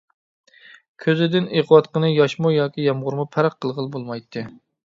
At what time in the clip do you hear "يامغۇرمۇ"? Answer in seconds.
2.89-3.29